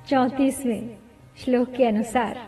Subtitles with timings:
[0.09, 0.91] चौतीसवें
[1.37, 2.39] श्लोक के अनुसार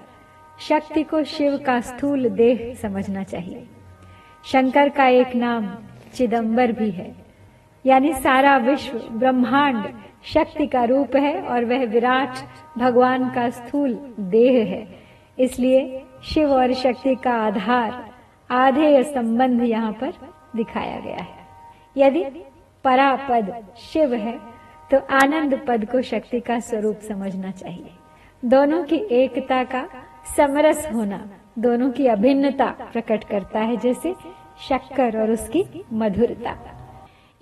[0.60, 3.66] शक्ति को शिव का स्थूल देह समझना चाहिए।
[4.44, 5.68] शंकर का एक नाम
[6.14, 7.27] चिदंबर भी है।
[7.88, 9.84] यानी सारा विश्व ब्रह्मांड
[10.26, 12.38] शक्ति का रूप है और वह विराट
[12.78, 13.94] भगवान का स्थूल
[14.32, 14.86] देह है।
[15.38, 18.04] इसलिए शिव और शक्ति का आधार
[18.50, 20.12] आधेय संबंध यहाँ पर
[20.56, 21.46] दिखाया गया है।
[21.96, 22.24] यदि
[22.84, 24.38] परापद शिव है
[24.90, 27.90] तो आनंद पद को शक्ति का स्वरूप समझना चाहिए।
[28.42, 29.86] दोनों की एकता का
[30.36, 31.18] समरस होना,
[31.58, 34.14] दोनों की अभिन्नता प्रकट करता है, जैसे
[34.68, 36.56] शक्कर और उसकी मधुरता।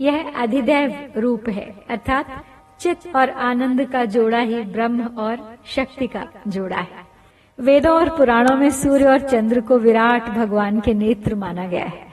[0.01, 2.27] यह अधिदैव रूप है, अर्थात
[2.81, 7.05] चित और आनंद का जोड़ा ही ब्रह्म और शक्ति का जोड़ा है।
[7.59, 12.05] वेदों और पुराणों में सूर्य और चंद्र को विराट भगवान के नेत्र माना गया है।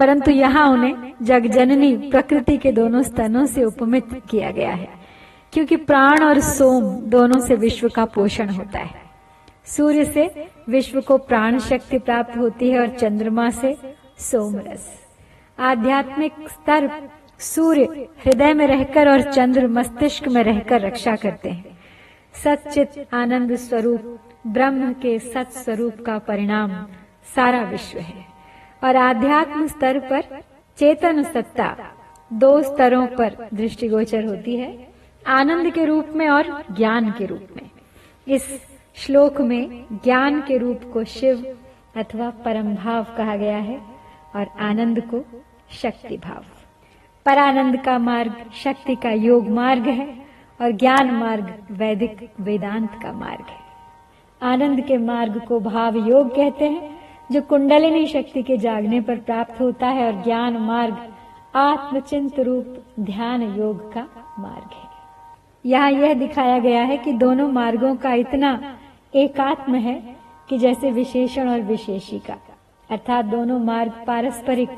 [0.00, 4.88] परंतु यहाँ उन्हें जगजननी प्रकृति के दोनों स्तनों से उपमित किया गया है,
[5.52, 9.00] क्योंकि प्राण और सोम दोनों से विश्व का पोषण होता है।
[9.66, 13.76] सूर्य से विश्व को प्राण शक्ति प्राप्त होती है और चंद्रमा से
[14.20, 14.90] सोमरस
[15.58, 16.90] आध्यात्मिक स्तर
[17.42, 21.78] सूर्य हृदय में रहकर और चंद्र मस्तिष्क में रहकर रक्षा करते हैं।
[22.34, 26.86] सचित आनंद स्वरूप, ब्रह्म के सत स्वरूप का परिणाम
[27.34, 28.24] सारा विश्व है।
[28.84, 30.40] और आध्यात्म स्तर पर
[30.78, 31.76] चेतन सत्ता
[32.32, 34.88] दो स्तरों पर दृष्टिगोचर होती है,
[35.26, 37.70] आनंद के रूप में और ज्ञान के रूप में।
[38.28, 38.60] इस
[38.94, 41.58] श्लोक में ज्ञान के रूप को शिव
[41.96, 43.80] अथवा परम भाव कहा गया है
[44.34, 45.24] और आनंद को
[45.70, 46.44] शक्ति भाव
[47.26, 50.06] परानंद का मार्ग, शक्ति का योग मार्ग है
[50.60, 53.60] और ज्ञान मार्ग वैदिक वेदांत का मार्ग है।
[54.42, 56.90] आनंद के मार्ग को भाव योग कहते हैं,
[57.32, 60.96] जो कुंडलिनी शक्ति के जागने पर प्राप्त होता है और ज्ञान मार्ग,
[61.54, 64.06] आत्मचिंत रूप ध्यान योग का
[64.38, 64.90] मार्ग है।
[65.64, 68.78] यहाँ यह दिखाया गया है कि दोनों मार्गों का इतना
[69.14, 70.16] एकात्म है
[70.48, 72.36] कि जैसे विशेषण और विशेषी का
[72.90, 74.70] अर्थात दोनों मार्ग पारस्परिक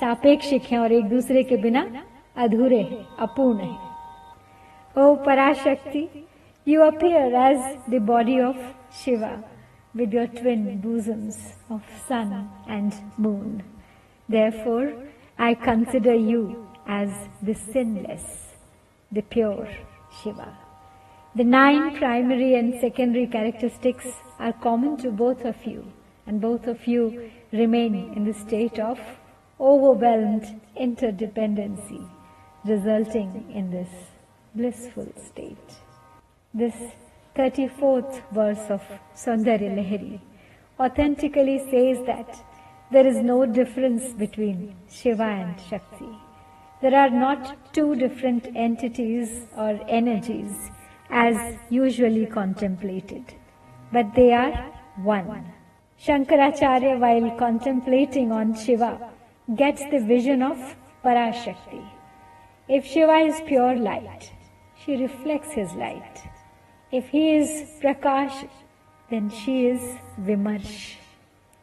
[0.00, 1.86] सापेक्षिक हैं और एक दूसरे के बिना
[2.44, 6.08] अधूरे हैं अपूर्ण हैं ओ Parashakti
[6.66, 8.62] you appear as the body of
[9.04, 9.36] Shiva
[9.94, 11.36] with your twin bosoms
[11.70, 13.62] of sun and moon.
[14.28, 14.92] Therefore,
[15.38, 17.10] I consider you as
[17.42, 18.54] the sinless,
[19.12, 19.68] the pure
[20.22, 20.56] Shiva.
[21.34, 24.06] The nine primary and secondary characteristics
[24.38, 25.84] are common to both of you,
[26.26, 28.98] and both of you remain in the state of
[29.59, 32.09] overwhelmed interdependency,
[32.65, 33.89] resulting in this
[34.55, 35.71] blissful state.
[36.53, 36.75] This
[37.35, 38.81] 34th verse of
[39.15, 40.19] Sundarya Lahiri
[40.79, 42.43] authentically says that
[42.91, 46.09] there is no difference between Shiva and Shakti.
[46.81, 50.71] There are not two different entities or energies
[51.09, 53.33] as usually contemplated,
[53.91, 54.53] but they are
[55.03, 55.53] one.
[56.01, 59.11] Shankaracharya, while contemplating on Shiva,
[59.55, 60.57] gets the vision of
[61.03, 61.83] Parashakti.
[62.67, 64.31] If Shiva is pure light,
[64.77, 66.21] she reflects his light.
[66.91, 67.49] If he is
[67.81, 68.47] Prakash,
[69.09, 69.81] then she is
[70.21, 70.97] Vimarsh.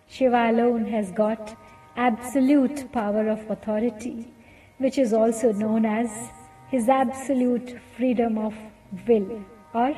[0.08, 1.56] Shiva alone has got
[1.96, 4.32] absolute power of authority,
[4.78, 6.10] which is also known as
[6.68, 8.54] his absolute freedom of
[9.06, 9.94] will or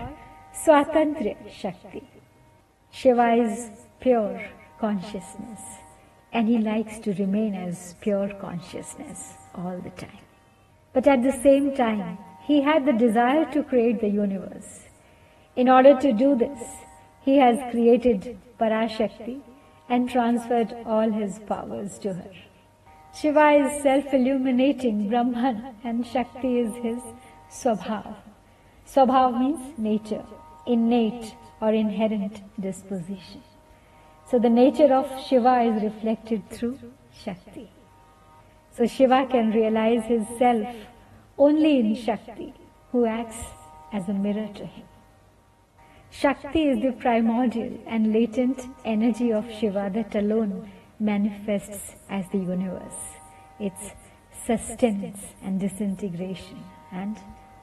[0.53, 2.07] Swatantra Shakti.
[2.91, 4.47] Shiva is pure
[4.79, 5.88] consciousness
[6.33, 10.25] and he likes to remain as pure consciousness all the time.
[10.93, 14.85] But at the same time, he had the desire to create the universe.
[15.57, 16.61] In order to do this,
[17.23, 19.41] he has created Parashakti
[19.89, 22.31] and transferred all his powers to her.
[23.15, 27.01] Shiva is self-illuminating Brahman and Shakti is his
[27.51, 28.17] Swabhav.
[28.87, 30.25] Swabhav means nature,
[30.67, 33.43] innate or inherent disposition.
[34.30, 36.80] So the nature of Shiva is reflected through
[37.24, 37.70] Shakti.
[38.76, 40.68] So Shiva can realize his self
[41.38, 42.54] only in Shakti,
[42.92, 43.38] who acts
[43.92, 44.86] as a mirror to him.
[46.10, 53.02] Shakti is the primordial and latent energy of Shiva that alone manifests as the universe,
[53.60, 53.92] its
[54.46, 57.18] sustenance and disintegration and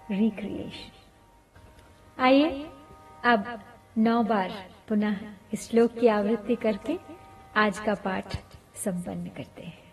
[0.09, 0.91] recreation.
[2.19, 2.49] आइए
[3.25, 3.45] अब
[3.99, 4.51] नौ बार
[4.90, 5.16] पुनः
[5.60, 6.98] श्लोक की आवृत्ति करके
[7.58, 8.36] आज का पाठ
[8.76, 9.84] संपन्न करते हैं।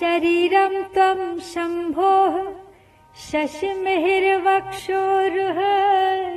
[0.00, 2.52] शरीरम तम शंभो
[3.16, 5.60] शशिमिहिर्वक्षोरुह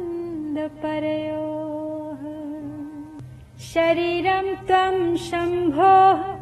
[3.60, 6.35] शरीरं त्वं शम्भोः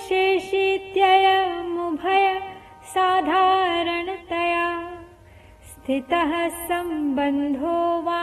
[0.06, 2.26] शेषीत्ययमुभय
[2.94, 4.68] साधारणतया
[5.70, 6.32] स्थितः
[6.68, 8.22] सम्बन्धो वा